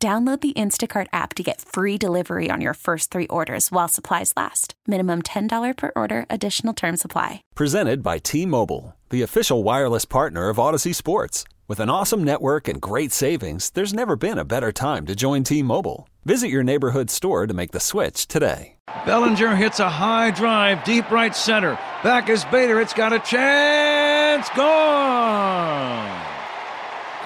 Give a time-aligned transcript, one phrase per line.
[0.00, 4.32] Download the Instacart app to get free delivery on your first three orders while supplies
[4.36, 4.74] last.
[4.86, 7.42] Minimum $10 per order, additional term supply.
[7.56, 11.42] Presented by T Mobile, the official wireless partner of Audacy Sports.
[11.66, 15.42] With an awesome network and great savings, there's never been a better time to join
[15.42, 16.08] T Mobile.
[16.24, 18.76] Visit your neighborhood store to make the switch today.
[19.04, 21.72] Bellinger hits a high drive, deep right center.
[22.04, 22.80] Back is Bader.
[22.80, 24.48] It's got a chance.
[24.50, 26.17] Gone.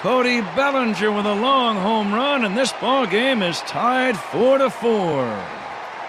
[0.03, 4.69] Cody Bellinger with a long home run, and this ball game is tied four to
[4.69, 5.23] four.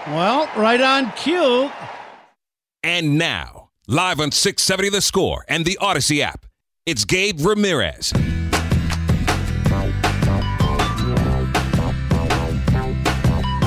[0.07, 1.71] Well, right on cue.
[2.83, 6.45] And now, live on 670 The Score and the Audacy app,
[6.85, 8.11] it's Gabe Ramirez.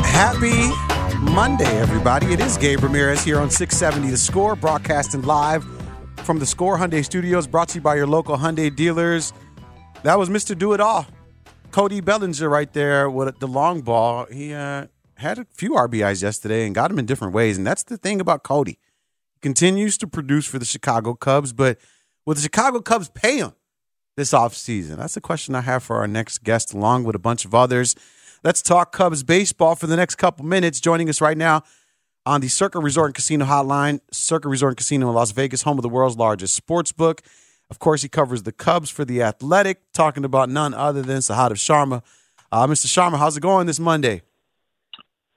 [0.05, 0.69] Happy
[1.33, 2.35] Monday, everybody.
[2.35, 5.65] It is Gabe Ramirez here on 670 The Score, broadcasting live
[6.19, 9.33] from the Score Hyundai Studios, brought to you by your local Hyundai dealers.
[10.05, 10.57] That was Mr.
[10.57, 11.07] Do It All.
[11.73, 14.27] Cody Bellinger right there with the long ball.
[14.31, 17.59] He uh, had a few RBIs yesterday and got them in different ways.
[17.59, 18.79] And that's the thing about Cody.
[19.43, 21.79] Continues to produce for the Chicago Cubs, but
[22.25, 23.53] will the Chicago Cubs pay him
[24.17, 24.99] this offseason?
[24.99, 27.97] That's the question I have for our next guest, along with a bunch of others.
[28.45, 30.81] Let's talk Cubs baseball for the next couple minutes.
[30.81, 31.65] Joining us right now
[32.25, 35.77] on the Circa Resort and Casino Hotline, Circa Resort and Casino in Las Vegas, home
[35.77, 37.23] of the world's largest sports book.
[37.71, 41.53] Of course, he covers the Cubs for the Athletic, talking about none other than Sahadev
[41.53, 42.03] Sharma.
[42.51, 42.87] Uh, Mr.
[42.87, 44.23] Sharma, how's it going this Monday?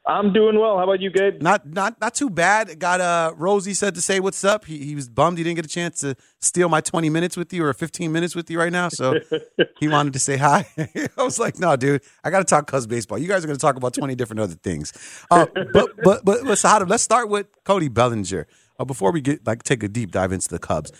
[0.05, 0.77] I'm doing well.
[0.77, 1.41] How about you, Gabe?
[1.41, 2.79] Not not not too bad.
[2.79, 4.65] Got uh Rosie said to say what's up.
[4.65, 7.53] He he was bummed he didn't get a chance to steal my 20 minutes with
[7.53, 8.89] you or 15 minutes with you right now.
[8.89, 9.19] So
[9.79, 10.65] he wanted to say hi.
[10.77, 13.19] I was like, no, dude, I got to talk Cubs baseball.
[13.19, 14.91] You guys are going to talk about 20 different other things.
[15.29, 16.43] Uh, but but but but
[16.87, 18.47] let's start with Cody Bellinger.
[18.79, 20.91] Uh, before we get like take a deep dive into the Cubs.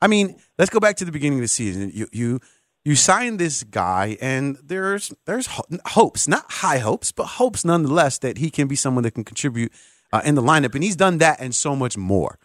[0.00, 1.90] I mean, let's go back to the beginning of the season.
[1.92, 2.40] You you
[2.84, 5.48] you signed this guy, and there's there's
[5.86, 9.72] hopes, not high hopes, but hopes nonetheless that he can be someone that can contribute
[10.12, 12.38] uh, in the lineup, and he's done that and so much more.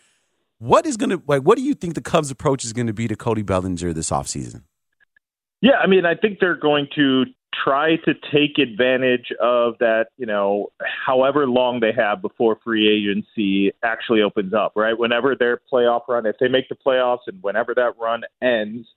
[0.57, 1.43] What is going to like?
[1.43, 4.09] What do you think the Cubs' approach is going to be to Cody Bellinger this
[4.09, 4.63] offseason?
[5.61, 10.25] Yeah, I mean, I think they're going to try to take advantage of that, you
[10.25, 10.71] know,
[11.05, 14.97] however long they have before free agency actually opens up, right?
[14.97, 18.87] Whenever their playoff run, if they make the playoffs and whenever that run ends,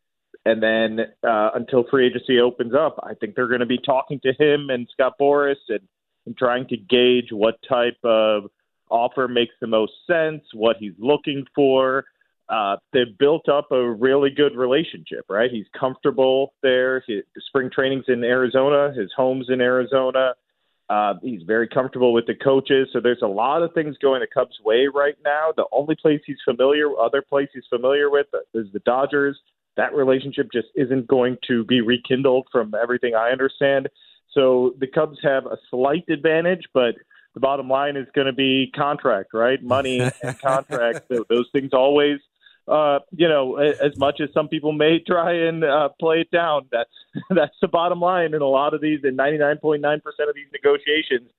[0.46, 4.20] and then uh, until free agency opens up, I think they're going to be talking
[4.20, 5.80] to him and Scott Boras and,
[6.26, 8.44] and trying to gauge what type of
[8.90, 12.04] offer makes the most sense, what he's looking for.
[12.48, 15.50] Uh, they've built up a really good relationship, right?
[15.50, 17.02] He's comfortable there.
[17.06, 18.92] His spring training's in Arizona.
[18.94, 20.34] His home's in Arizona.
[20.90, 22.88] Uh, he's very comfortable with the coaches.
[22.92, 25.52] So there's a lot of things going the Cubs' way right now.
[25.56, 29.40] The only place he's familiar, other place he's familiar with, is the Dodgers
[29.76, 33.88] that relationship just isn't going to be rekindled from everything I understand.
[34.32, 36.94] So the Cubs have a slight advantage, but
[37.34, 39.62] the bottom line is going to be contract, right?
[39.62, 41.06] Money and contract.
[41.08, 42.20] so those things always,
[42.66, 46.66] uh, you know, as much as some people may try and uh, play it down,
[46.72, 46.90] that's
[47.30, 51.30] that's the bottom line in a lot of these, in 99.9% of these negotiations.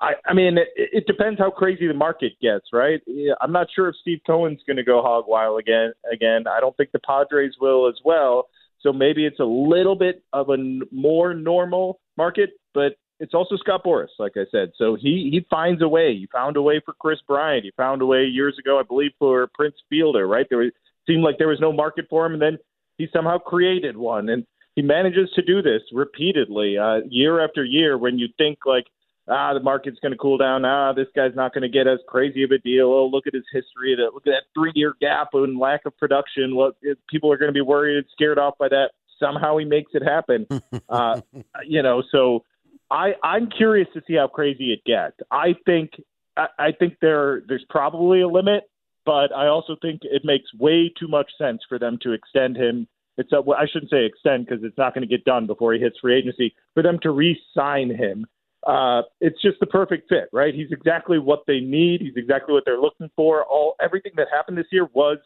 [0.00, 3.00] I, I mean, it, it depends how crazy the market gets, right?
[3.40, 5.92] I'm not sure if Steve Cohen's going to go hog wild again.
[6.12, 8.48] Again, I don't think the Padres will as well.
[8.80, 10.56] So maybe it's a little bit of a
[10.92, 14.72] more normal market, but it's also Scott Boras, like I said.
[14.76, 16.14] So he he finds a way.
[16.14, 17.64] He found a way for Kris Bryant.
[17.64, 20.26] He found a way years ago, I believe, for Prince Fielder.
[20.26, 20.72] Right there was,
[21.06, 22.58] seemed like there was no market for him, and then
[22.98, 24.28] he somehow created one.
[24.28, 27.96] And he manages to do this repeatedly, uh, year after year.
[27.96, 28.86] When you think like
[29.28, 30.64] ah, the market's going to cool down.
[30.64, 32.86] Ah, this guy's not going to get as crazy of a deal.
[32.86, 33.96] Oh, look at his history.
[33.98, 36.54] Look at that three-year gap and lack of production.
[36.54, 36.76] What
[37.08, 38.90] people are going to be worried and scared off by that.
[39.18, 40.46] Somehow he makes it happen.
[40.88, 41.20] uh,
[41.66, 42.44] you know, so
[42.90, 45.16] I I'm curious to see how crazy it gets.
[45.30, 45.90] I think
[46.36, 48.64] I, I think there there's probably a limit,
[49.04, 52.86] but I also think it makes way too much sense for them to extend him.
[53.18, 55.72] It's a, well, I shouldn't say extend because it's not going to get done before
[55.72, 56.54] he hits free agency.
[56.74, 58.26] For them to re-sign him
[58.66, 60.52] uh, it's just the perfect fit, right?
[60.52, 62.00] He's exactly what they need.
[62.00, 63.44] He's exactly what they're looking for.
[63.44, 65.18] All everything that happened this year was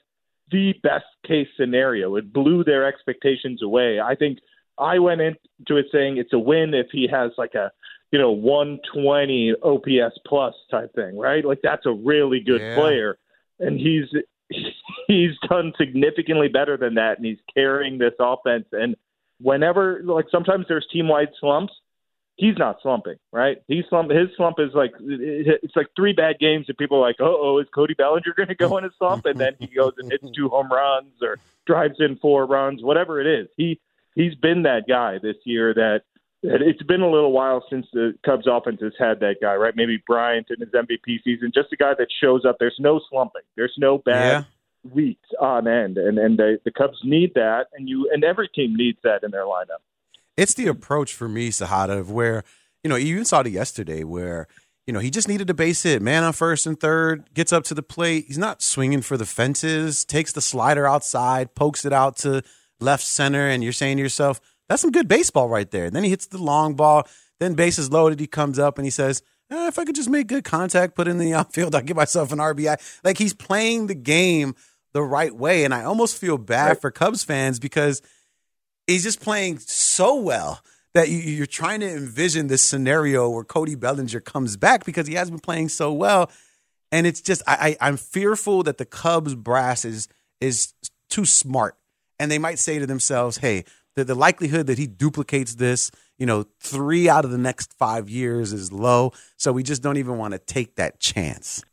[0.50, 2.16] the best case scenario.
[2.16, 3.98] It blew their expectations away.
[3.98, 4.38] I think
[4.78, 7.70] I went into it saying it's a win if he has like a
[8.12, 11.44] you know 120 OPS plus type thing, right?
[11.44, 12.74] Like that's a really good Yeah.
[12.74, 13.18] player,
[13.58, 14.06] and he's
[15.06, 18.66] he's done significantly better than that, and he's carrying this offense.
[18.72, 18.96] And
[19.40, 21.72] whenever like sometimes there's team wide slumps,
[22.36, 23.58] he's not slumping, right?
[23.68, 24.10] He's slump.
[24.10, 27.58] His slump is like it's like three bad games, and people are like, "Oh, oh,
[27.58, 30.24] is Cody Bellinger going to go in a slump?" And then he goes and hits
[30.36, 33.48] two home runs or drives in four runs, whatever it is.
[33.56, 33.78] He
[34.14, 35.74] he's been that guy this year.
[35.74, 36.02] That,
[36.42, 39.74] it's been a little while since the Cubs offense has had that guy, right?
[39.76, 42.56] Maybe Bryant in his MVP season, just a guy that shows up.
[42.58, 43.42] There's no slumping.
[43.56, 44.46] There's no bad
[44.90, 48.74] weeks on end, and and the, the Cubs need that, and you and every team
[48.74, 49.82] needs that in their lineup.
[50.36, 52.44] It's the approach for me, Sahada, of where,
[52.82, 54.46] you know, you even saw it yesterday where,
[54.86, 57.64] you know, he just needed a base hit, man on first and third, gets up
[57.64, 58.24] to the plate.
[58.26, 62.42] He's not swinging for the fences, takes the slider outside, pokes it out to
[62.80, 65.90] left center, and you're saying to yourself, that's some good baseball right there.
[65.90, 67.06] Then he hits the long ball,
[67.38, 70.26] then bases loaded, he comes up and he says, eh, if I could just make
[70.28, 72.76] good contact, put it in the outfield, I'll give myself an RBI.
[73.02, 74.54] Like he's playing the game
[74.92, 75.64] the right way.
[75.64, 76.80] And I almost feel bad Right.
[76.80, 78.02] for Cubs fans because
[78.86, 80.60] he's just playing so well
[80.94, 85.14] that you, you're trying to envision this scenario where Cody Bellinger comes back because he
[85.14, 86.30] has been playing so well,
[86.90, 90.08] and it's just I, I I'm fearful that the Cubs brass is
[90.40, 90.74] is
[91.08, 91.76] too smart,
[92.20, 93.64] and they might say to themselves, "Hey,
[93.96, 98.08] the, the likelihood that he duplicates this, you know, three out of the next five
[98.08, 101.64] years is low, so we just don't even want to take that chance."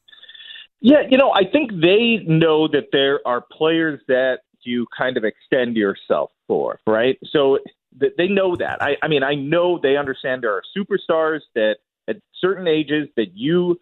[0.79, 5.23] Yeah, you know, I think they know that there are players that you kind of
[5.23, 7.17] extend yourself for, right?
[7.31, 7.59] So
[7.99, 8.81] th- they know that.
[8.81, 11.77] I, I mean, I know they understand there are superstars that
[12.07, 13.79] at certain ages that you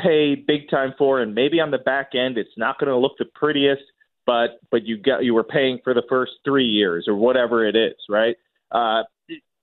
[0.00, 3.12] pay big time for, and maybe on the back end it's not going to look
[3.18, 3.82] the prettiest,
[4.26, 7.76] but but you got you were paying for the first three years or whatever it
[7.76, 8.36] is, right?
[8.70, 9.02] Uh,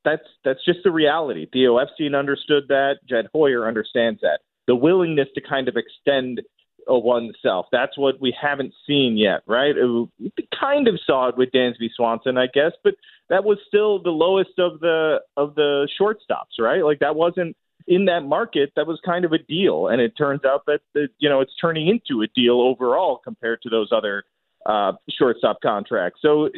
[0.05, 1.47] that's that's just the reality.
[1.51, 2.95] Theo Epstein understood that.
[3.07, 4.39] Jed Hoyer understands that.
[4.67, 6.41] The willingness to kind of extend
[6.89, 7.67] uh, oneself.
[7.71, 9.75] That's what we haven't seen yet, right?
[9.77, 12.95] Uh, We kind of saw it with Dansby Swanson, I guess, but
[13.29, 16.83] that was still the lowest of the of the shortstops, right?
[16.83, 17.55] Like that wasn't
[17.87, 18.71] in that market.
[18.75, 21.55] That was kind of a deal, and it turns out that, that you know it's
[21.59, 24.23] turning into a deal overall compared to those other
[24.69, 26.19] uh, shortstop contracts.
[26.21, 26.49] So,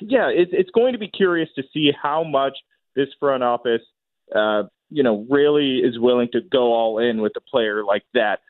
[0.00, 2.56] yeah, it, it's going to be curious to see how much
[2.94, 3.82] this front office,
[4.34, 8.40] uh, you know, really is willing to go all in with a player like that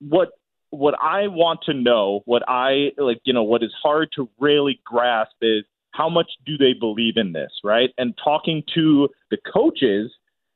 [0.00, 0.30] what
[0.70, 4.80] what I want to know, what I like, you know, what is hard to really
[4.84, 7.90] grasp is how much do they believe in this, right?
[7.98, 10.10] And talking to the coaches,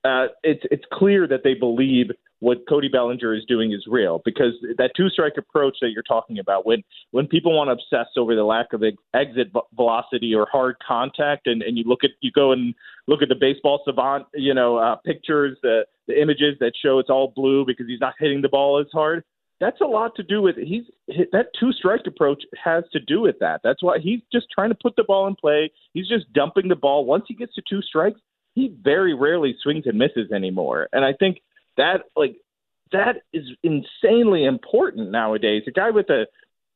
[0.04, 2.06] uh, it's it's clear that they believe
[2.40, 6.38] what Cody Bellinger is doing is real because that two strike approach that you're talking
[6.38, 10.46] about, when when people want to obsess over the lack of ex- exit velocity or
[10.50, 12.74] hard contact, and, and you look at you go and
[13.06, 17.10] look at the baseball savant, you know, uh, pictures, the the images that show it's
[17.10, 19.24] all blue because he's not hitting the ball as hard.
[19.58, 20.84] That's a lot to do with he's
[21.32, 23.62] that two strike approach has to do with that.
[23.64, 25.72] That's why he's just trying to put the ball in play.
[25.94, 27.06] He's just dumping the ball.
[27.06, 28.20] Once he gets to two strikes,
[28.54, 30.88] he very rarely swings and misses anymore.
[30.92, 31.38] And I think
[31.76, 32.36] that like
[32.92, 35.62] that is insanely important nowadays.
[35.66, 36.26] A guy with a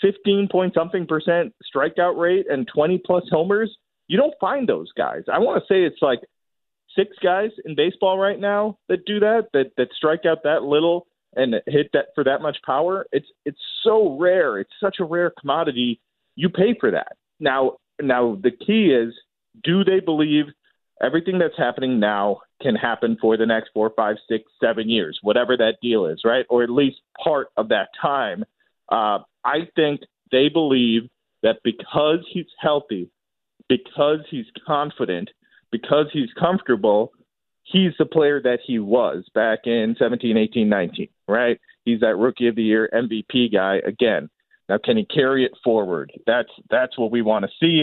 [0.00, 3.76] 15 point something percent strikeout rate and 20 plus homers,
[4.08, 5.22] you don't find those guys.
[5.32, 6.20] I want to say it's like
[6.96, 11.06] six guys in baseball right now that do that, that that strike out that little
[11.36, 13.06] and hit that for that much power.
[13.12, 14.58] It's it's so rare.
[14.58, 16.00] It's such a rare commodity.
[16.34, 17.16] You pay for that.
[17.38, 19.14] Now now the key is
[19.62, 20.46] do they believe
[21.02, 25.56] everything that's happening now can happen for the next four, five, six, seven years, whatever
[25.56, 26.46] that deal is, right?
[26.48, 28.44] Or at least part of that time.
[28.90, 31.02] Uh, I think they believe
[31.42, 33.10] that because he's healthy,
[33.68, 35.30] because he's confident,
[35.70, 37.12] because he's comfortable,
[37.64, 41.60] he's the player that he was back in 17, 18, 19, right?
[41.84, 44.28] He's that rookie of the year MVP guy again.
[44.68, 46.12] Now, can he carry it forward?
[46.26, 47.82] That's that's what we want to see.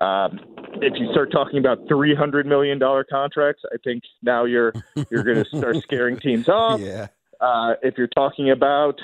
[0.00, 0.40] Um,
[0.80, 4.72] if you start talking about three hundred million dollar contracts, I think now you're
[5.10, 6.80] you're going to start scaring teams off.
[6.80, 7.08] Yeah.
[7.40, 9.00] Uh, if you're talking about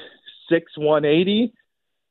[0.49, 1.53] six one eighty,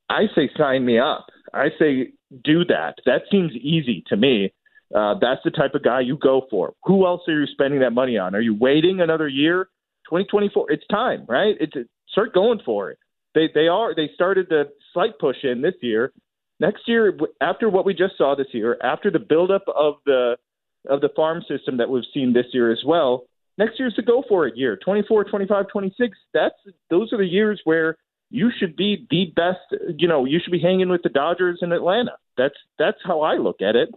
[0.09, 1.27] I say sign me up.
[1.53, 2.11] I say
[2.43, 2.95] do that.
[3.05, 4.53] That seems easy to me.
[4.93, 6.73] Uh, that's the type of guy you go for.
[6.83, 8.35] Who else are you spending that money on?
[8.35, 9.69] Are you waiting another year?
[10.09, 10.71] 2024.
[10.71, 11.55] It's time, right?
[11.59, 11.73] It's
[12.09, 12.97] start going for it.
[13.33, 16.11] They they are they started the slight push in this year.
[16.59, 20.37] Next year, after what we just saw this year, after the buildup of the
[20.89, 23.23] of the farm system that we've seen this year as well,
[23.57, 24.77] next year's the go for it year.
[24.83, 26.17] 24, 25, 26.
[26.33, 26.55] That's
[26.89, 27.97] those are the years where
[28.29, 29.81] you should be the best.
[29.97, 32.13] You know, you should be hanging with the Dodgers in Atlanta.
[32.37, 33.89] That's that's how I look at it.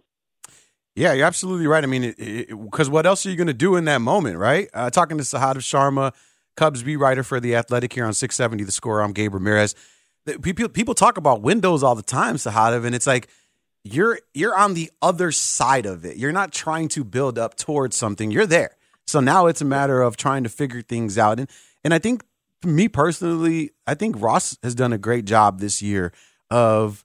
[0.95, 1.83] Yeah, you're absolutely right.
[1.83, 2.15] I mean,
[2.63, 4.67] because what else are you going to do in that moment, right?
[4.73, 6.11] Uh, talking to Sahadev Sharma,
[6.55, 9.01] Cubs beat writer for The Athletic here on 670 The Score.
[9.01, 9.75] I'm Gabe Ramirez.
[10.41, 13.29] People, people talk about windows all the time, Sahadev, and it's like
[13.83, 16.17] you're you're on the other side of it.
[16.17, 18.31] You're not trying to build up towards something.
[18.31, 18.75] You're there.
[19.05, 21.39] So now it's a matter of trying to figure things out.
[21.39, 21.49] And
[21.83, 22.23] and I think
[22.65, 26.11] me personally, I think Ross has done a great job this year
[26.49, 27.03] of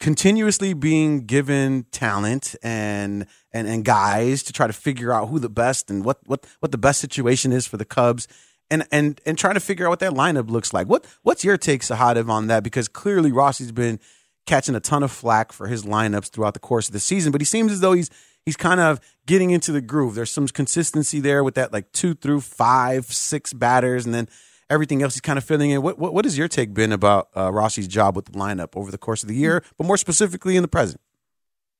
[0.00, 5.48] continuously being given talent and and and guys to try to figure out who the
[5.48, 8.28] best and what what what the best situation is for the Cubs
[8.70, 10.86] and and and trying to figure out what that lineup looks like.
[10.88, 12.62] What what's your take, Sahadev, on that?
[12.62, 14.00] Because clearly Rossi's been
[14.46, 17.40] catching a ton of flack for his lineups throughout the course of the season, but
[17.40, 18.10] he seems as though he's
[18.44, 20.14] he's kind of getting into the groove.
[20.14, 24.28] There's some consistency there with that like two through five, six batters, and then
[24.70, 25.82] everything else he's kind of filling in.
[25.82, 28.90] What what, what has your take been about uh, Rossi's job with the lineup over
[28.90, 31.00] the course of the year, but more specifically in the present?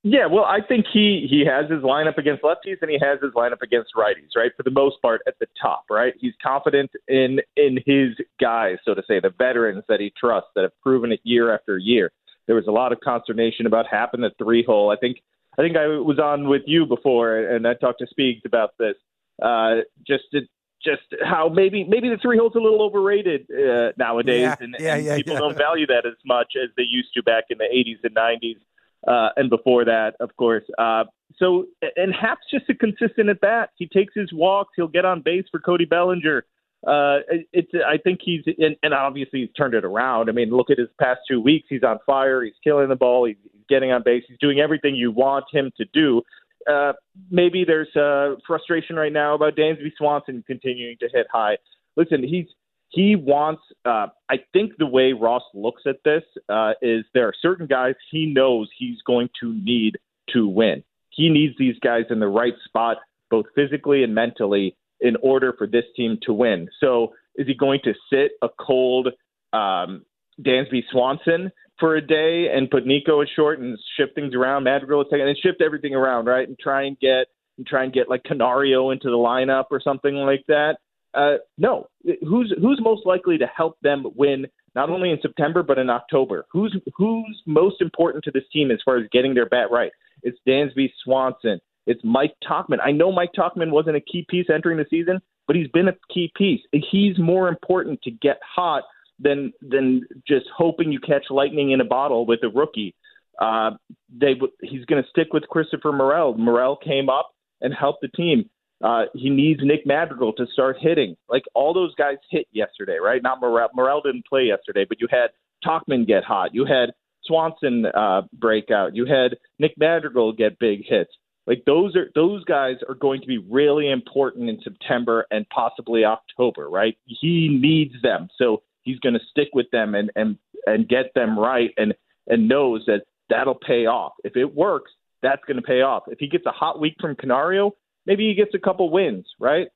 [0.06, 3.32] Yeah, well, I think he he has his lineup against lefties and he has his
[3.32, 4.52] lineup against righties, right?
[4.54, 6.12] For the most part, at the top, right?
[6.20, 10.62] He's confident in in his guys, so to say, the veterans that he trusts that
[10.62, 12.12] have proven it year after year.
[12.46, 14.90] There was a lot of consternation about Happ in the three hole.
[14.90, 15.22] I think
[15.58, 18.96] I think I was on with you before, and I talked to Speaks about this.
[19.42, 20.42] Uh, just to,
[20.84, 24.96] just how maybe maybe the three hole's a little overrated uh, nowadays, yeah, and, yeah,
[24.96, 27.64] and yeah, people don't value that as much as they used to back in the
[27.64, 28.58] 80s and 90s,
[29.06, 30.64] uh, and before that, of course.
[30.78, 31.04] Uh,
[31.36, 33.70] so, and Happ's just a consistent at bat.
[33.76, 34.72] He takes his walks.
[34.76, 36.44] He'll get on base for Cody Bellinger.
[36.86, 37.20] Uh,
[37.52, 40.28] it's I think he's and, and obviously he's turned it around.
[40.28, 41.66] I mean, look at his past two weeks.
[41.70, 42.42] He's on fire.
[42.42, 43.26] He's killing the ball.
[43.26, 43.36] He's
[43.70, 44.22] getting on base.
[44.28, 46.22] He's doing everything you want him to do
[46.70, 46.92] uh,
[47.30, 51.56] maybe there's uh, frustration right now about Dansby Swanson continuing to hit high.
[51.96, 52.46] Listen, he's
[52.94, 53.62] he wants.
[53.84, 57.94] Uh, I think the way Ross looks at this uh, is there are certain guys
[58.10, 59.98] he knows he's going to need
[60.32, 60.82] to win.
[61.10, 62.98] He needs these guys in the right spot,
[63.30, 66.68] both physically and mentally, in order for this team to win.
[66.80, 69.08] So, is he going to sit a cold
[69.52, 70.04] um,
[70.40, 71.50] Dansby Swanson?
[71.80, 75.26] for a day and put Nico at short and shift things around, Madrigal at second,
[75.26, 76.46] and shift everything around, right?
[76.46, 77.26] And try and get
[77.58, 80.76] and try and get like Canario into the lineup or something like that.
[81.14, 81.86] Uh, no,
[82.22, 86.44] who's who's most likely to help them win not only in September but in October?
[86.50, 89.92] Who's who's most important to this team as far as getting their bat right?
[90.22, 91.60] It's Dansby Swanson.
[91.86, 92.78] It's Mike Tauchman.
[92.82, 95.94] I know Mike Tauchman wasn't a key piece entering the season, but he's been a
[96.12, 96.60] key piece.
[96.72, 98.84] He's more important to get hot
[99.20, 102.94] than than just hoping you catch lightning in a bottle with a rookie.
[103.40, 103.72] Uh,
[104.16, 106.36] they he's going to stick with Christopher Morel.
[106.36, 107.30] Morel came up
[107.60, 108.48] and helped the team.
[108.82, 111.16] Uh, he needs Nick Madrigal to start hitting.
[111.28, 113.22] Like all those guys hit yesterday, right?
[113.22, 113.68] Not Morel.
[113.74, 115.28] Morel didn't play yesterday, but you had
[115.64, 116.54] Tauchman get hot.
[116.54, 116.92] You had
[117.24, 118.94] Swanson uh, break out.
[118.94, 121.10] You had Nick Madrigal get big hits.
[121.46, 126.04] Like those are those guys are going to be really important in September and possibly
[126.04, 126.96] October, right?
[127.04, 128.28] He needs them.
[128.38, 131.94] So he's going to stick with them and and and get them right and
[132.26, 134.12] and knows that that'll pay off.
[134.24, 136.04] If it works, that's going to pay off.
[136.08, 137.72] If he gets a hot week from Canario,
[138.06, 139.68] maybe he gets a couple wins, right?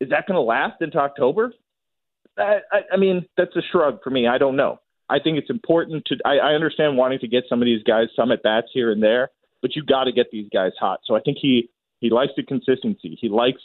[0.00, 1.52] Is that going to last into October?
[2.38, 4.26] I, I, I mean, that's a shrug for me.
[4.26, 4.80] I don't know.
[5.08, 6.16] I think it's important to.
[6.24, 9.02] I, I understand wanting to get some of these guys some at bats here and
[9.02, 9.30] there,
[9.62, 11.00] but you got to get these guys hot.
[11.04, 13.16] So I think he he likes the consistency.
[13.20, 13.60] He likes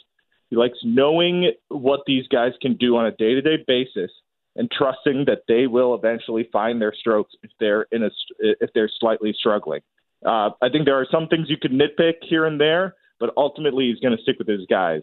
[0.50, 4.10] he likes knowing what these guys can do on a day to day basis
[4.54, 8.90] and trusting that they will eventually find their strokes if they're in a if they're
[9.00, 9.80] slightly struggling.
[10.24, 13.88] Uh, I think there are some things you could nitpick here and there, but ultimately
[13.88, 15.02] he's going to stick with his guys.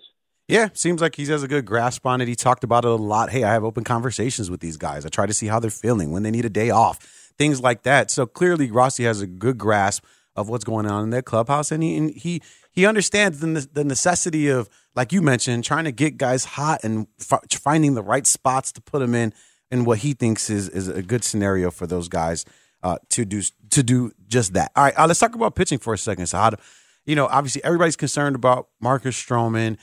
[0.49, 2.27] Yeah, seems like he has a good grasp on it.
[2.27, 3.29] He talked about it a lot.
[3.29, 5.05] Hey, I have open conversations with these guys.
[5.05, 6.99] I try to see how they're feeling when they need a day off,
[7.37, 8.11] things like that.
[8.11, 10.03] So clearly, Rossi has a good grasp
[10.35, 13.85] of what's going on in their clubhouse, and he and he he understands the the
[13.85, 18.27] necessity of, like you mentioned, trying to get guys hot and f- finding the right
[18.27, 19.33] spots to put them in,
[19.71, 22.43] and what he thinks is is a good scenario for those guys
[22.83, 24.71] uh, to do to do just that.
[24.75, 26.27] All right, uh, let's talk about pitching for a second.
[26.27, 26.57] So how, do,
[27.05, 29.77] you know, obviously everybody's concerned about Marcus Stroman,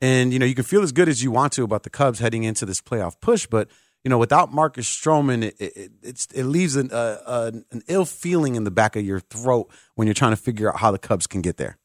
[0.00, 2.18] and you know you can feel as good as you want to about the Cubs
[2.18, 3.68] heading into this playoff push, but
[4.04, 5.56] you know, without Marcus Stroman, it,
[6.02, 10.06] it, it leaves an, uh, an ill feeling in the back of your throat when
[10.06, 11.78] you're trying to figure out how the Cubs can get there.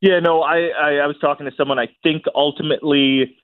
[0.00, 1.78] Yeah, no, I, I, I was talking to someone.
[1.78, 3.36] I think ultimately,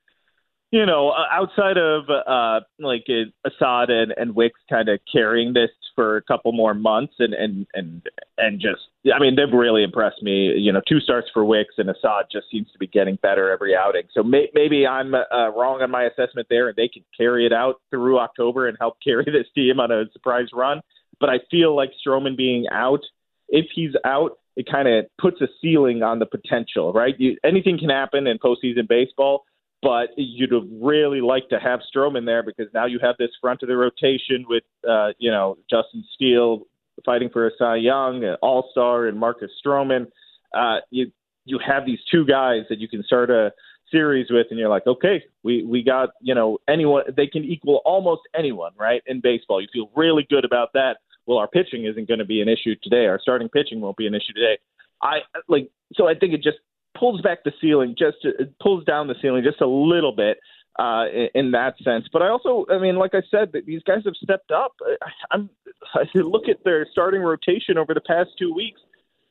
[0.71, 3.05] you know, outside of uh, like
[3.45, 7.67] Assad and, and Wicks kind of carrying this for a couple more months, and and
[7.75, 8.03] and
[8.37, 10.53] and just, I mean, they've really impressed me.
[10.57, 13.75] You know, two starts for Wicks, and Assad just seems to be getting better every
[13.75, 14.03] outing.
[14.15, 17.53] So may, maybe I'm uh, wrong on my assessment there, and they can carry it
[17.53, 20.83] out through October and help carry this team on a surprise run.
[21.19, 23.01] But I feel like Stroman being out,
[23.49, 27.15] if he's out, it kind of puts a ceiling on the potential, right?
[27.19, 29.47] You, anything can happen in postseason baseball,
[29.83, 33.69] but you'd really like to have Stroman there because now you have this front of
[33.69, 36.63] the rotation with, uh, you know, Justin Steele
[37.05, 40.07] fighting for a Cy Young, an All Star, and Marcus Stroman.
[40.55, 41.13] Uh, you
[41.45, 43.53] you have these two guys that you can start a
[43.91, 47.81] series with, and you're like, okay, we we got you know anyone they can equal
[47.85, 49.03] almost anyone, right?
[49.07, 50.97] In baseball, you feel really good about that.
[51.27, 53.07] Well, our pitching isn't going to be an issue today.
[53.07, 54.59] Our starting pitching won't be an issue today.
[55.03, 55.19] I
[55.49, 56.59] like so I think it just
[56.99, 60.39] pulls back the ceiling, just it pulls down the ceiling just a little bit
[60.79, 62.07] uh, in, that sense.
[62.13, 64.75] But I also, I mean, like I said, these guys have stepped up.
[65.03, 65.51] I, I'm
[65.95, 68.81] I look at their starting rotation over the past two weeks.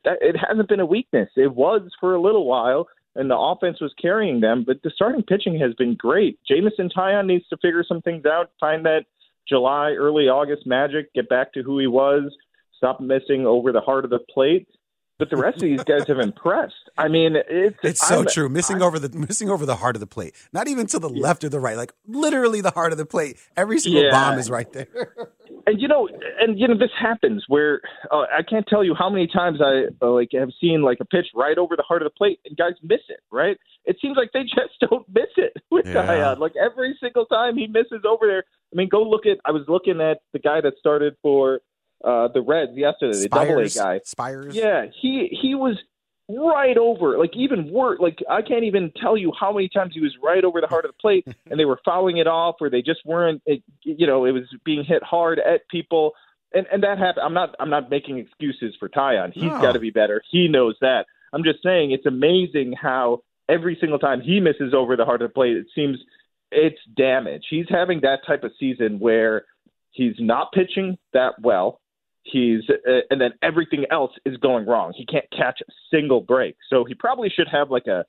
[0.04, 1.30] That it hasn't been a weakness.
[1.36, 4.64] It was for a little while, and the offense was carrying them.
[4.66, 6.38] But the starting pitching has been great.
[6.46, 9.06] Jameson Taillon needs to figure some things out, find that
[9.48, 12.30] July, early August magic, get back to who he was,
[12.76, 14.68] stop missing over the heart of the plate
[15.18, 16.74] but the rest of these guys have impressed.
[16.96, 18.48] I mean, it's it's so I'm, true.
[18.48, 21.10] Missing I'm, over the missing over the heart of the plate, not even to the
[21.10, 21.22] yeah.
[21.22, 23.36] left or the right, like literally the heart of the plate.
[23.56, 24.10] Every single yeah.
[24.10, 24.86] bomb is right there.
[25.66, 26.08] and you know,
[26.40, 29.86] and you know, this happens where uh, I can't tell you how many times I
[30.00, 32.56] uh, like have seen like a pitch right over the heart of the plate, and
[32.56, 33.20] guys miss it.
[33.32, 33.58] Right?
[33.84, 36.34] It seems like they just don't miss it with yeah.
[36.38, 38.44] Like every single time he misses over there.
[38.72, 39.38] I mean, go look at.
[39.44, 41.60] I was looking at the guy that started for
[42.04, 44.00] uh, the Reds yesterday, the double A guy.
[44.04, 44.54] Spires.
[44.54, 45.76] Yeah, he he was
[46.28, 47.98] right over, like even worse.
[48.00, 50.84] Like I can't even tell you how many times he was right over the heart
[50.84, 53.42] of the plate, and they were fouling it off, or they just weren't.
[53.46, 56.12] It, you know, it was being hit hard at people,
[56.52, 57.24] and and that happened.
[57.24, 59.32] I'm not I'm not making excuses for Taillon.
[59.32, 59.60] He's no.
[59.60, 60.22] got to be better.
[60.30, 61.06] He knows that.
[61.32, 65.30] I'm just saying it's amazing how every single time he misses over the heart of
[65.30, 65.98] the plate, it seems
[66.50, 67.44] it's damage.
[67.50, 69.44] He's having that type of season where
[69.90, 71.80] he's not pitching that well
[72.30, 74.92] He's uh, and then everything else is going wrong.
[74.96, 78.04] He can't catch a single break, so he probably should have like a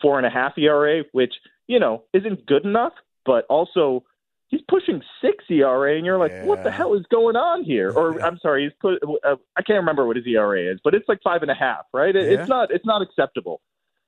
[0.00, 1.34] four and a half ERA, which
[1.66, 2.92] you know isn't good enough,
[3.24, 4.04] but also
[4.48, 6.44] he's pushing six ERA, and you're like, yeah.
[6.44, 7.90] what the hell is going on here?
[7.90, 11.08] Or I'm sorry, he's put uh, I can't remember what his ERA is, but it's
[11.08, 12.14] like five and a half, right?
[12.14, 12.40] It, yeah.
[12.40, 13.60] It's not it's not acceptable,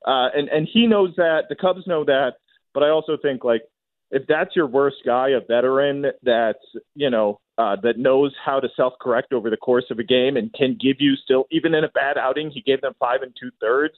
[0.07, 1.45] uh, and and he knows that.
[1.49, 2.35] The Cubs know that,
[2.75, 3.63] but I also think like
[4.11, 6.65] if that's your worst guy, a veteran that's
[6.95, 10.37] you know uh, that knows how to self correct over the course of a game
[10.37, 13.35] and can give you still, even in a bad outing, he gave them five and
[13.41, 13.95] two thirds.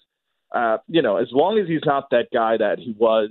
[0.55, 3.31] Uh, you know, as long as he's not that guy that he was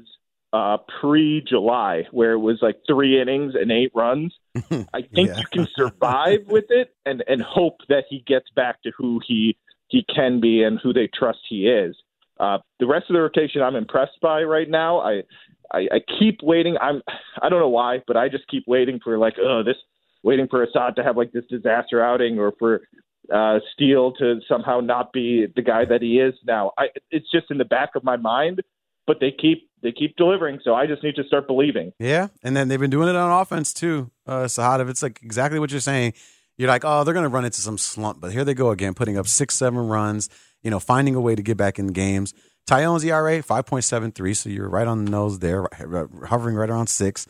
[0.54, 5.38] uh, pre July, where it was like three innings and eight runs, I think yeah.
[5.38, 9.58] you can survive with it and, and hope that he gets back to who he
[9.88, 11.96] he can be and who they trust he is.
[12.40, 15.00] Uh, the rest of the rotation, I'm impressed by right now.
[15.00, 15.24] I,
[15.74, 16.78] I I keep waiting.
[16.82, 17.02] I'm
[17.42, 19.78] I don't know why, but I just keep waiting for like, oh, this
[20.24, 22.82] waiting for Assad to have like this disaster outing or for
[23.34, 26.72] uh, Steele to somehow not be the guy that he is now.
[26.78, 28.62] I, it's just in the back of my mind,
[29.06, 30.60] but they keep they keep delivering.
[30.64, 31.94] So I just need to start believing.
[32.00, 34.88] Yeah, and then they've been doing it on offense too, uh, Sahad.
[34.90, 36.14] It's like exactly what you're saying.
[36.58, 38.96] You're like, oh, they're going to run into some slump, but here they go again,
[38.96, 40.30] putting up six, seven runs.
[40.64, 42.34] You know, finding a way to get back in games.
[42.68, 46.56] Taillon's ERA five point seven three, so you're right on the nose there, uh, hovering
[46.56, 47.26] right around six.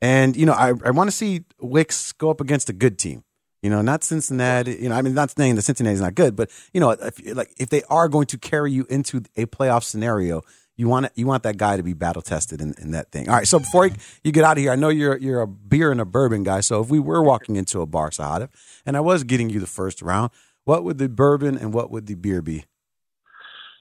[0.00, 3.22] And you know, I I want to see Wicks go up against a good team.
[3.62, 4.76] You know, not Cincinnati.
[4.80, 7.50] You know, I mean, not saying that Cincinnati's not good, but you know, if, like
[7.58, 10.42] if they are going to carry you into a playoff scenario,
[10.76, 13.28] you want you want that guy to be battle tested in, in that thing.
[13.28, 13.48] All right.
[13.48, 13.90] So before
[14.22, 16.60] you get out of here, I know you're you're a beer and a bourbon guy.
[16.60, 18.48] So if we were walking into a bar, Sahadev,
[18.86, 20.30] and I was getting you the first round,
[20.64, 22.64] what would the bourbon and what would the beer be?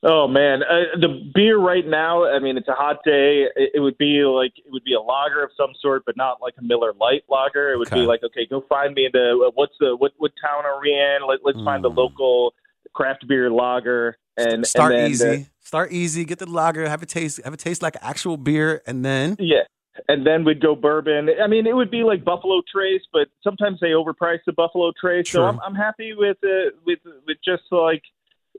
[0.03, 2.25] Oh man, uh, the beer right now.
[2.25, 3.47] I mean, it's a hot day.
[3.55, 6.39] It, it, would be like it would be a lager of some sort, but not
[6.39, 7.73] like a Miller Lite lager.
[7.73, 8.01] It would okay.
[8.01, 11.27] be like, okay, go find me the what's the what what town are we in?
[11.27, 11.65] Let, let's mm.
[11.65, 11.97] find the hmm.
[11.97, 12.53] local
[12.93, 15.25] craft beer lager and start and easy.
[15.25, 16.25] The, start easy.
[16.25, 16.87] Get the lager.
[16.87, 17.41] Have it taste.
[17.43, 19.63] Have it taste like actual beer, and then yeah.
[20.07, 21.27] And then we'd go bourbon.
[21.41, 25.27] I mean, it would be like Buffalo Trace, but sometimes they overprice the Buffalo Trace.
[25.27, 25.39] True.
[25.39, 28.03] So I'm, I'm happy with it, with with just like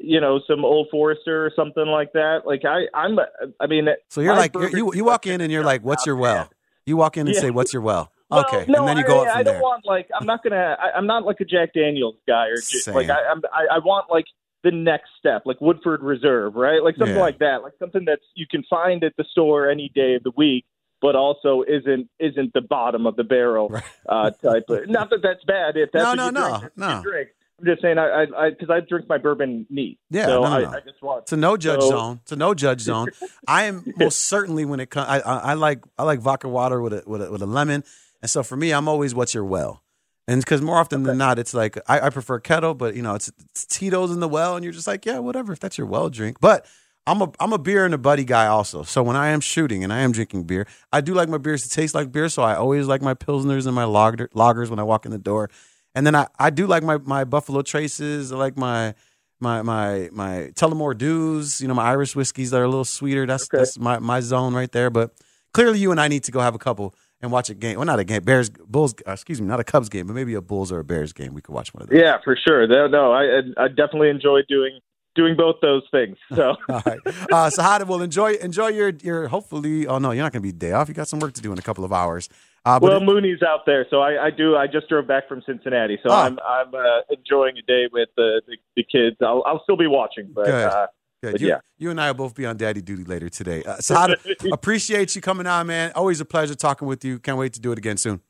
[0.00, 2.42] you know, some Old Forester or something like that.
[2.44, 3.18] Like I, I'm,
[3.61, 6.16] I mean, so you're like you're, you you walk in and you're like, what's your
[6.16, 6.50] well?
[6.87, 7.42] You walk in and yeah.
[7.42, 8.12] say, what's your well?
[8.30, 9.62] Well, okay, no, and then you go I, up from I don't there.
[9.62, 10.76] want like I'm not gonna.
[10.78, 13.40] I, am not like a Jack Daniels guy or just, like I, I'm.
[13.50, 14.26] I, I want like
[14.62, 16.82] the next step, like Woodford Reserve, right?
[16.82, 17.22] Like something yeah.
[17.22, 20.32] like that, like something that's you can find at the store any day of the
[20.37, 20.66] week,
[21.00, 23.82] but also isn't isn't the bottom of the barrel right.
[24.08, 24.64] uh, type.
[24.68, 25.78] Of, not that that's bad.
[25.78, 27.02] If that's no, no, you no, drink, no.
[27.02, 27.28] drink.
[27.59, 29.99] I'm just saying, I, I, because I, I, drink my bourbon neat.
[30.11, 30.77] Yeah, so no, no, I.
[30.77, 31.23] I just want.
[31.23, 32.21] It's a no judge so, zone.
[32.23, 33.09] It's a no judge zone.
[33.49, 35.09] I am most certainly when it comes.
[35.09, 37.83] I, I, I, like I like vodka water with a, with a with a lemon,
[38.23, 39.83] and so for me, I'm always what's your well.
[40.29, 43.14] And because more often than not, it's like I, I prefer Ketel, but you know,
[43.14, 45.87] it's, it's Tito's in the well, and you're just like, yeah, whatever, if that's your
[45.87, 46.38] well drink.
[46.38, 46.66] But
[47.09, 48.83] I'm a I'm a beer and a buddy guy also.
[48.83, 51.62] So when I am shooting and I am drinking beer, I do like my beers
[51.62, 52.29] to taste like beer.
[52.29, 55.18] So I always like my pilsners and my lager, lagers when I walk in the
[55.18, 55.49] door.
[55.94, 58.33] And then I, I do like my my Buffalo Traces.
[58.33, 58.94] I like my
[59.40, 61.61] my my my Tullamore Dews.
[61.61, 63.27] You know my Irish whiskeys that are a little sweeter.
[63.27, 63.59] That's Okay.
[63.59, 64.90] that's my my zone right there.
[64.90, 65.12] But
[65.53, 67.77] clearly, you and I need to go have a couple and watch a game.
[67.77, 68.94] Well, not a game, Bears Bulls.
[69.07, 71.35] Uh, excuse me, not a Cubs game, but maybe a Bulls or a Bears game.
[71.35, 71.98] We could watch one of those.
[71.98, 72.66] Yeah, for sure.
[72.66, 74.79] No, no I I I definitely enjoy doing
[75.14, 76.16] doing both those things.
[76.35, 77.01] So All right.
[77.33, 79.29] Uh, so, Hada, well, enjoy enjoy your your.
[79.29, 80.88] Hopefully, oh no, you're not going to be day off.
[80.88, 82.29] You got some work to do in a couple of hours.
[82.64, 84.57] Uh, well, Mooney's out there, so I, I do.
[84.57, 86.27] I just drove back from Cincinnati, so Ah.
[86.27, 89.16] I'm I'm uh, enjoying a day with the, the the kids.
[89.23, 90.87] I'll I'll still be watching, but uh.
[91.21, 91.59] But You, yeah.
[91.79, 93.64] you and I will both be on daddy duty later today.
[93.64, 94.14] Uh,
[94.53, 95.90] appreciate you coming on, man.
[95.97, 97.18] Always a pleasure talking with you.
[97.18, 98.21] Can't wait to do it again soon.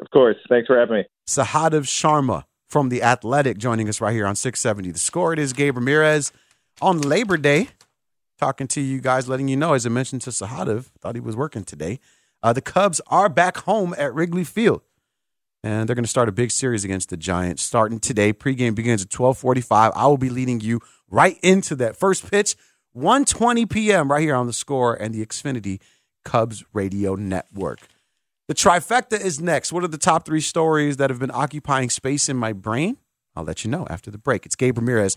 [0.00, 1.04] of course, thanks for having me.
[1.26, 4.92] Sahadev Sharma from The Athletic joining us right here on 670.
[4.92, 6.32] The score it is Gabe Ramirez
[6.80, 7.68] on Labor Day
[8.38, 11.36] talking to you guys, letting you know, as I mentioned to Sahadev, thought he was
[11.36, 12.00] working today.
[12.42, 14.82] Uh, the Cubs are back home at Wrigley Field.
[15.64, 18.32] And they're going to start a big series against the Giants starting today.
[18.32, 19.92] Pregame begins at 1245.
[19.94, 22.54] I will be leading you right into that first pitch,
[22.96, 24.10] 1.20 p.m.
[24.10, 25.80] right here on The Score and the Xfinity
[26.24, 27.80] Cubs Radio Network.
[28.46, 29.72] The trifecta is next.
[29.72, 32.96] What are the top three stories that have been occupying space in my brain?
[33.34, 34.46] I'll let you know after the break.
[34.46, 35.16] It's Gabe Ramirez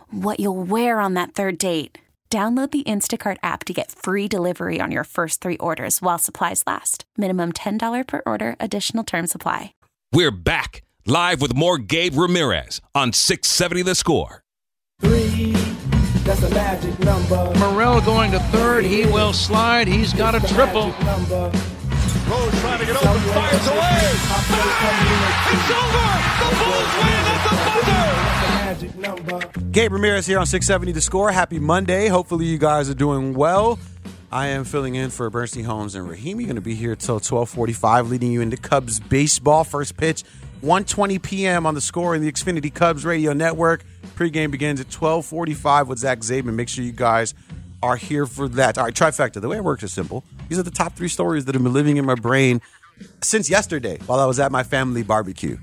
[0.11, 1.97] what you'll wear on that third date.
[2.31, 6.63] Download the Instacart app to get free delivery on your first three orders while supplies
[6.65, 7.03] last.
[7.17, 9.73] Minimum $10 per order, additional term supply.
[10.13, 14.43] We're back live with more Gabe Ramirez on 670 The Score.
[15.01, 15.51] Three,
[16.23, 17.51] that's a magic number.
[17.59, 18.85] Morel going to third.
[18.85, 19.89] He will slide.
[19.89, 20.93] He's got a triple.
[22.31, 23.99] Rose trying to get open, fires away.
[24.31, 25.51] Ah!
[25.51, 26.07] It's over.
[26.39, 27.55] The Bulls win at the
[29.35, 29.50] buzzer.
[29.71, 31.31] Gabe Ramirez here on 670 The Score.
[31.31, 32.09] Happy Monday.
[32.09, 33.79] Hopefully, you guys are doing well.
[34.29, 36.43] I am filling in for Bernstein Holmes and Rahimi.
[36.43, 39.63] Going to be here till 1245, leading you into Cubs baseball.
[39.63, 40.25] First pitch,
[40.61, 41.65] 1.20 p.m.
[41.65, 43.85] on The Score in the Xfinity Cubs radio network.
[44.15, 46.53] Pregame begins at 1245 with Zach Zabin.
[46.53, 47.33] Make sure you guys
[47.81, 48.77] are here for that.
[48.77, 49.39] All right, trifecta.
[49.39, 50.25] The way it works is simple.
[50.49, 52.61] These are the top three stories that have been living in my brain
[53.23, 55.57] since yesterday while I was at my family barbecue.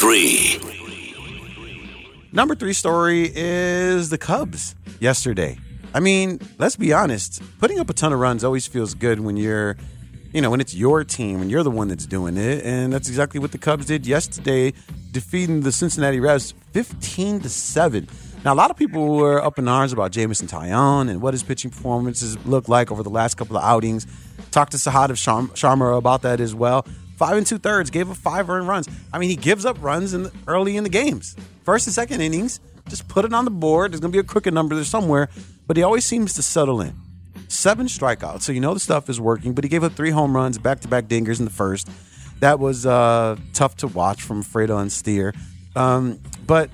[0.00, 0.58] Three.
[2.32, 5.58] Number three story is the Cubs yesterday.
[5.92, 7.42] I mean, let's be honest.
[7.58, 9.76] Putting up a ton of runs always feels good when you're,
[10.32, 12.64] you know, when it's your team and you're the one that's doing it.
[12.64, 14.72] And that's exactly what the Cubs did yesterday,
[15.10, 18.08] defeating the Cincinnati Reds 15 to 7.
[18.42, 21.42] Now, a lot of people were up in arms about Jameson Taillon and what his
[21.42, 24.06] pitching performances look like over the last couple of outings.
[24.50, 26.86] Talked to Sahadev Sharm- Sharma about that as well.
[27.20, 28.88] Five and two thirds, gave up five earned runs.
[29.12, 31.36] I mean, he gives up runs in the, early in the games.
[31.64, 33.92] First and second innings, just put it on the board.
[33.92, 35.28] There's going to be a crooked number there somewhere,
[35.66, 36.94] but he always seems to settle in.
[37.46, 40.34] Seven strikeouts, so you know the stuff is working, but he gave up three home
[40.34, 41.90] runs, back to back dingers in the first.
[42.38, 45.34] That was uh, tough to watch from Fredo and Steer.
[45.76, 46.70] Um, but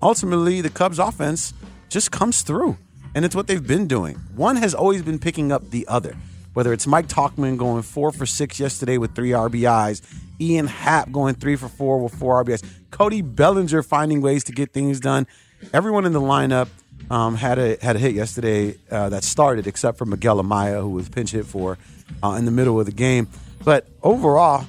[0.00, 1.52] ultimately, the Cubs offense
[1.90, 2.78] just comes through,
[3.14, 4.14] and it's what they've been doing.
[4.34, 6.16] One has always been picking up the other
[6.54, 10.02] whether it's Mike Tauchman going four for six yesterday with three RBIs,
[10.40, 14.72] Ian Happ going three for four with four RBIs, Cody Bellinger finding ways to get
[14.72, 15.26] things done.
[15.72, 16.68] Everyone in the lineup
[17.10, 20.90] um, had a had a hit yesterday uh, that started, except for Miguel Amaya, who
[20.90, 21.78] was pinch hit for
[22.22, 23.28] uh, in the middle of the game.
[23.64, 24.66] But overall,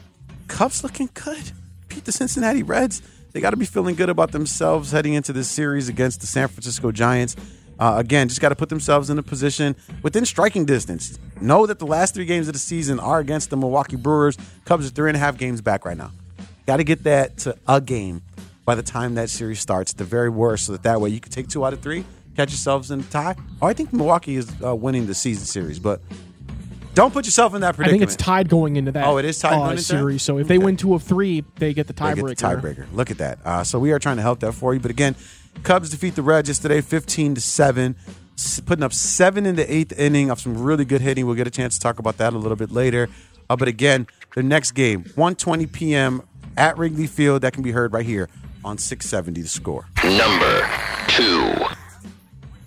[0.48, 1.52] Cubs looking good.
[1.88, 3.02] Beat the Cincinnati Reds.
[3.32, 6.50] They got to be feeling good about themselves heading into this series against the San
[6.50, 7.36] Francisco Giants.
[7.82, 11.17] Uh, again, just got to put themselves in a position within striking distance.
[11.41, 14.38] Know that the last three games of the season are against the Milwaukee Brewers.
[14.65, 16.12] Cubs are three and a half games back right now.
[16.67, 18.22] Got to get that to a game
[18.65, 21.32] by the time that series starts, the very worst, so that that way you can
[21.32, 23.36] take two out of three, catch yourselves in a tie.
[23.63, 26.02] Oh, I think Milwaukee is uh, winning the season series, but
[26.94, 28.04] don't put yourself in that predicament.
[28.04, 29.08] I think it's tied going into that.
[29.08, 29.88] Oh, it is tied uh, going into that?
[29.88, 30.22] series.
[30.22, 32.28] So if they win two of three, they get the tiebreaker.
[32.28, 32.86] get the tiebreaker.
[32.94, 33.39] Look at that.
[33.44, 34.80] Uh, so we are trying to help that for you.
[34.80, 35.15] But again,
[35.63, 37.95] Cubs defeat the Reds yesterday, fifteen to seven,
[38.65, 41.25] putting up seven in the eighth inning of some really good hitting.
[41.25, 43.09] We'll get a chance to talk about that a little bit later.
[43.49, 46.21] Uh, but again, their next game, 1:20 p.m.
[46.57, 47.41] at Wrigley Field.
[47.43, 48.29] That can be heard right here
[48.63, 49.87] on 670 The Score.
[50.03, 50.67] Number
[51.07, 51.53] two.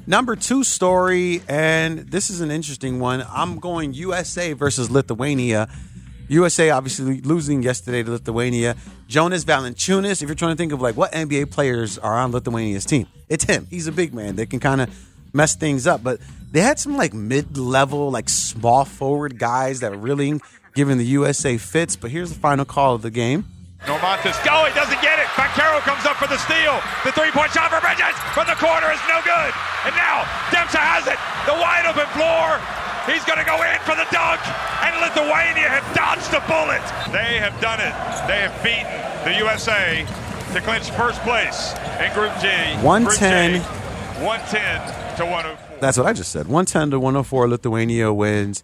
[0.06, 3.24] Number two story, and this is an interesting one.
[3.30, 5.68] I'm going USA versus Lithuania.
[6.28, 8.76] USA obviously losing yesterday to Lithuania.
[9.08, 12.84] Jonas Valanciunas, if you're trying to think of like what NBA players are on Lithuania's
[12.84, 13.66] team, it's him.
[13.70, 14.90] He's a big man that can kind of
[15.32, 16.02] mess things up.
[16.02, 20.40] But they had some like mid-level, like small forward guys that were really
[20.74, 21.96] giving the USA fits.
[21.96, 23.44] But here's the final call of the game.
[23.84, 25.28] Normantas, go, oh, he doesn't get it.
[25.36, 26.80] Banchero comes up for the steal.
[27.04, 29.52] The three-point shot for Bridges from the corner is no good.
[29.84, 31.20] And now Dempsey has it.
[31.44, 32.56] The wide open floor.
[33.06, 34.40] He's going to go in for the dunk.
[34.80, 36.80] And Lithuania have dodged a bullet.
[37.12, 37.92] They have done it.
[38.26, 38.88] They have beaten
[39.24, 40.06] the USA
[40.54, 42.48] to clinch first place in Group G.
[42.80, 43.52] 110.
[43.52, 45.78] Group J, 110 to 104.
[45.80, 46.46] That's what I just said.
[46.46, 48.62] 110 to 104, Lithuania wins.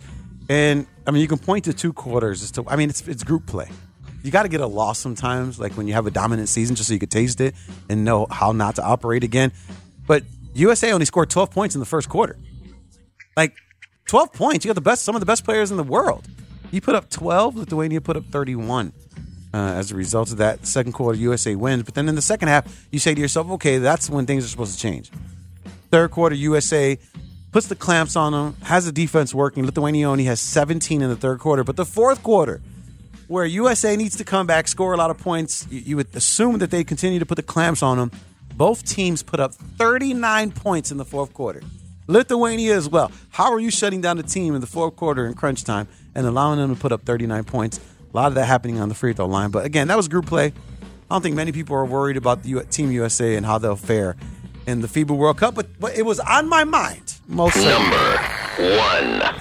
[0.49, 3.25] And I mean, you can point to two quarters as to, I mean, it's, it's
[3.25, 3.69] group play.
[4.23, 6.89] You got to get a loss sometimes, like when you have a dominant season, just
[6.89, 7.55] so you could taste it
[7.89, 9.53] and know how not to operate again.
[10.07, 10.25] But
[10.55, 12.37] USA only scored 12 points in the first quarter.
[13.37, 13.55] Like
[14.11, 14.65] 12 points.
[14.65, 16.27] You got the best, some of the best players in the world.
[16.73, 18.93] You put up 12, Lithuania put up 31.
[19.55, 21.85] Uh, as a result of that, second quarter, USA wins.
[21.85, 24.49] But then in the second half, you say to yourself, okay, that's when things are
[24.49, 25.13] supposed to change.
[25.93, 26.99] Third quarter, USA
[27.53, 29.65] puts the clamps on them, has the defense working.
[29.65, 31.63] Lithuania only has 17 in the third quarter.
[31.63, 32.61] But the fourth quarter,
[33.29, 36.59] where USA needs to come back, score a lot of points, you, you would assume
[36.59, 38.11] that they continue to put the clamps on them.
[38.57, 41.63] Both teams put up 39 points in the fourth quarter.
[42.11, 43.11] Lithuania as well.
[43.31, 46.27] How are you shutting down the team in the fourth quarter in crunch time and
[46.27, 47.79] allowing them to put up 39 points?
[48.13, 49.51] A lot of that happening on the free throw line.
[49.51, 50.47] But again, that was group play.
[50.47, 53.77] I don't think many people are worried about the U- Team USA and how they'll
[53.77, 54.17] fare
[54.67, 57.15] in the FIBA World Cup, but, but it was on my mind.
[57.29, 58.17] Most Number
[58.59, 59.41] one.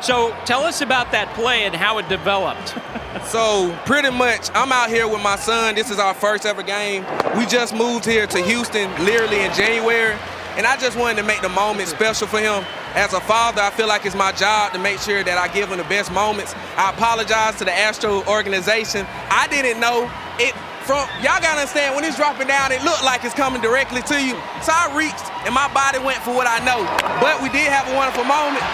[0.00, 2.74] So tell us about that play and how it developed.
[3.24, 5.74] So pretty much, I'm out here with my son.
[5.74, 7.04] This is our first ever game.
[7.36, 10.14] We just moved here to Houston literally in January,
[10.58, 12.66] and I just wanted to make the moment special for him.
[12.98, 15.70] As a father, I feel like it's my job to make sure that I give
[15.70, 16.52] him the best moments.
[16.74, 19.06] I apologize to the Astro organization.
[19.30, 20.10] I didn't know
[20.42, 20.50] it
[20.82, 24.18] from y'all gotta understand when it's dropping down, it looked like it's coming directly to
[24.18, 24.34] you.
[24.66, 26.82] So I reached and my body went for what I know.
[27.22, 28.66] But we did have a wonderful moment.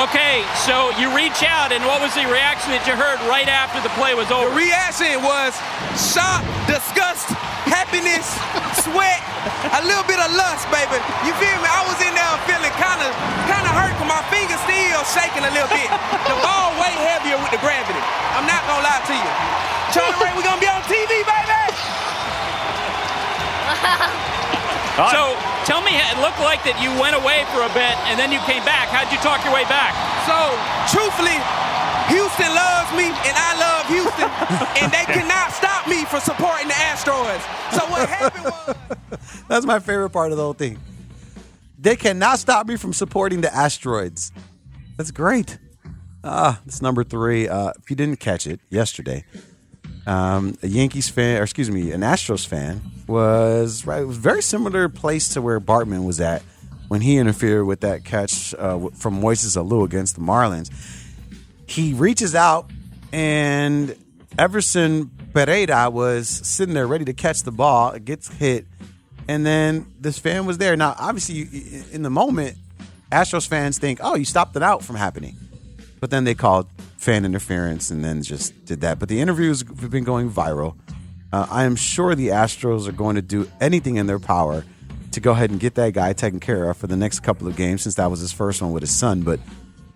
[0.00, 3.76] Okay, so you reach out, and what was the reaction that you heard right after
[3.84, 4.48] the play was over?
[4.48, 5.52] The reaction was
[6.00, 7.28] shock, disgust,
[7.68, 8.24] happiness,
[8.82, 9.20] sweat,
[9.78, 10.98] a little bit of lust, baby.
[11.26, 11.68] You feel me?
[11.70, 13.10] I was in there feeling kind of
[13.46, 15.88] kind of hurt, 'cause my fingers still shaking a little bit.
[16.26, 18.02] The ball way heavier with the gravity.
[18.36, 19.30] I'm not gonna lie to you.
[19.94, 21.62] Charlie Ray, we're gonna be on TV, baby.
[24.92, 28.28] So tell me, it looked like that you went away for a bit and then
[28.28, 28.92] you came back.
[28.92, 29.96] How'd you talk your way back?
[30.28, 30.36] So,
[30.92, 31.40] truthfully,
[32.12, 34.28] Houston loves me and I love Houston,
[34.84, 37.40] and they cannot stop me from supporting the Astros.
[37.72, 38.31] So what happened.
[39.52, 40.78] That's my favorite part of the whole thing.
[41.78, 44.32] They cannot stop me from supporting the asteroids.
[44.96, 45.58] That's great.
[46.24, 47.50] Ah, it's number three.
[47.50, 49.26] Uh, if you didn't catch it yesterday,
[50.06, 54.06] um, a Yankees fan, or excuse me, an Astros fan was right.
[54.06, 56.40] Was very similar place to where Bartman was at
[56.88, 60.70] when he interfered with that catch uh, from Moises Alou against the Marlins.
[61.66, 62.70] He reaches out,
[63.12, 63.94] and
[64.38, 67.90] Everson Pereira was sitting there ready to catch the ball.
[67.90, 68.66] It gets hit,
[69.28, 70.76] and then this fan was there.
[70.76, 71.48] Now, obviously,
[71.92, 72.56] in the moment,
[73.10, 75.36] Astros fans think, "Oh, you stopped it out from happening,"
[76.00, 78.98] but then they called fan interference and then just did that.
[78.98, 80.76] But the interviews have been going viral.
[81.32, 84.64] Uh, I am sure the Astros are going to do anything in their power
[85.12, 87.56] to go ahead and get that guy taken care of for the next couple of
[87.56, 89.22] games, since that was his first one with his son.
[89.22, 89.40] But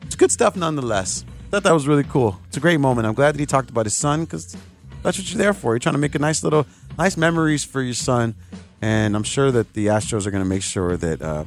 [0.02, 1.24] it's good stuff nonetheless.
[1.50, 2.40] Thought that was really cool.
[2.48, 3.06] It's a great moment.
[3.06, 4.56] I'm glad that he talked about his son because
[5.02, 5.72] that's what you're there for.
[5.72, 6.66] You're trying to make a nice little,
[6.98, 8.34] nice memories for your son,
[8.80, 11.44] and I'm sure that the Astros are going to make sure that uh,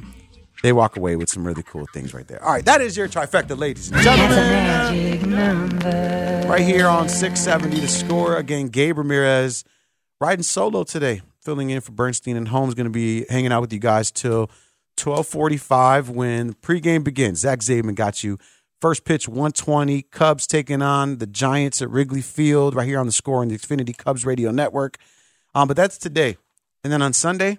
[0.62, 2.42] they walk away with some really cool things right there.
[2.42, 5.78] All right, that is your trifecta, ladies and gentlemen.
[6.48, 8.36] Right here on 670 The Score.
[8.36, 9.64] Again, Gabe Ramirez
[10.20, 12.74] riding solo today, filling in for Bernstein and Holmes.
[12.74, 14.50] Going to be hanging out with you guys till
[14.98, 17.40] 1245 when pregame begins.
[17.40, 18.38] Zach Zabin got you.
[18.80, 20.02] First pitch 120.
[20.02, 23.56] Cubs taking on the Giants at Wrigley Field right here on the score on the
[23.56, 24.98] Xfinity Cubs Radio Network.
[25.54, 26.36] Um, but that's today.
[26.82, 27.58] And then on Sunday,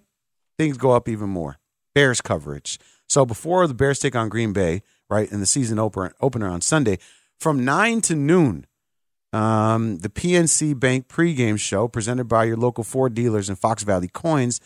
[0.57, 1.57] things go up even more.
[1.93, 2.79] Bears coverage.
[3.07, 6.97] So before the Bears take on Green Bay, right, in the season opener, on Sunday,
[7.39, 8.65] from 9 to noon,
[9.33, 14.07] um, the PNC Bank pregame show presented by your local Ford dealers and Fox Valley
[14.07, 14.59] Coins.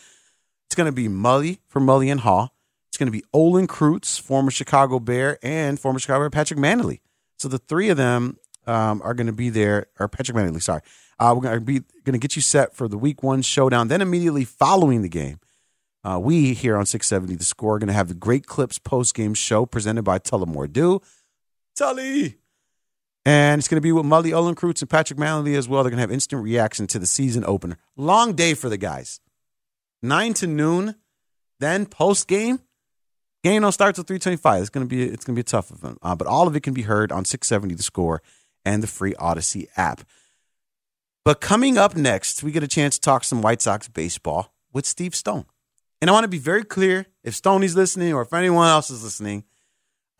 [0.66, 2.50] It's going to be Mully for Mully and Haugh.
[2.88, 7.00] It's going to be Olin Kreutz, former Chicago Bear, and former Chicago Bear Patrick Mannelly.
[7.38, 10.80] So the three of them um, are going to be there, or Patrick Mannelly, sorry.
[11.18, 13.88] Uh, we're going to be going to get you set for the week one showdown.
[13.88, 15.40] Then immediately following the game,
[16.04, 19.14] uh, we here on 670 The Score are going to have the Great Clips post
[19.14, 21.00] game show presented by Tullamore Dew.
[21.74, 22.38] Tully!
[23.24, 25.82] And it's going to be with Mully Olin Kreutz and Patrick Mannelly as well.
[25.82, 27.76] They're going to have instant reaction to the season opener.
[27.96, 29.20] Long day for the guys.
[30.02, 30.94] 9 to noon,
[31.58, 32.60] then post game.
[33.42, 34.60] Game don't start till 325.
[34.60, 35.96] It's going to be it's going to be a tough one.
[36.02, 38.22] Uh, but all of it can be heard on 670 The Score
[38.64, 40.02] and the free Audacy app.
[41.26, 44.86] But coming up next, we get a chance to talk some White Sox baseball with
[44.86, 45.46] Steve Stone.
[46.00, 49.02] And I want to be very clear if Stoney's listening or if anyone else is
[49.02, 49.42] listening,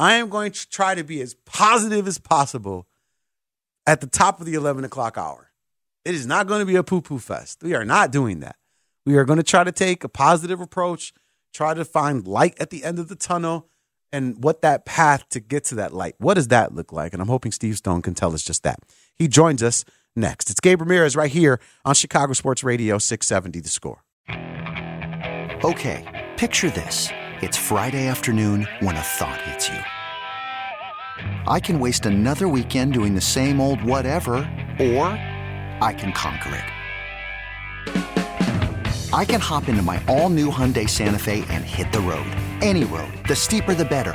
[0.00, 2.88] I am going to try to be as positive as possible
[3.86, 5.52] at the top of the 11 o'clock hour.
[6.04, 7.62] It is not going to be a poo poo fest.
[7.62, 8.56] We are not doing that.
[9.04, 11.12] We are going to try to take a positive approach,
[11.54, 13.68] try to find light at the end of the tunnel,
[14.10, 17.12] and what that path to get to that light, what does that look like?
[17.12, 18.80] And I'm hoping Steve Stone can tell us just that.
[19.14, 19.84] He joins us
[20.16, 20.50] next.
[20.50, 24.02] It's Gabe Ramirez right here on Chicago Sports Radio 670 The Score.
[25.64, 27.08] Okay, picture this.
[27.42, 29.78] It's Friday afternoon when a thought hits you.
[31.46, 34.34] I can waste another weekend doing the same old whatever,
[34.78, 35.06] or
[35.80, 36.64] I can conquer it.
[39.12, 42.26] I can hop into my all new Hyundai Santa Fe and hit the road.
[42.60, 43.12] Any road.
[43.26, 44.14] The steeper, the better.